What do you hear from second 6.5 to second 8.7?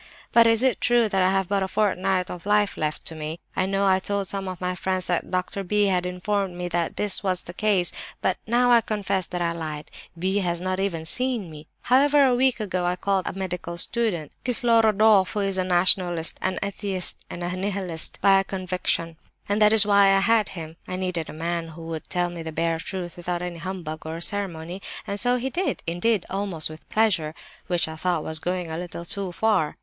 me that this was the case; but I